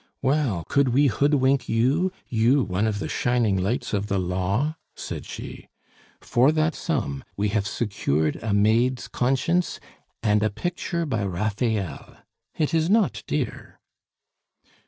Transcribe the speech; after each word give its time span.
"Well, 0.23 0.63
could 0.67 0.95
we 0.95 1.05
hoodwink 1.05 1.69
you, 1.69 2.11
you, 2.27 2.63
one 2.63 2.87
of 2.87 2.97
the 2.97 3.07
shining 3.07 3.55
lights 3.55 3.93
of 3.93 4.07
the 4.07 4.17
law?" 4.17 4.75
said 4.95 5.27
she. 5.27 5.67
"For 6.21 6.51
that 6.53 6.73
sum 6.73 7.23
we 7.37 7.49
have 7.49 7.67
secured 7.67 8.39
a 8.41 8.51
maid's 8.51 9.07
conscience 9.07 9.79
and 10.23 10.41
a 10.41 10.49
picture 10.49 11.05
by 11.05 11.23
Raphael. 11.23 12.17
It 12.57 12.73
is 12.73 12.89
not 12.89 13.21
dear." 13.27 13.79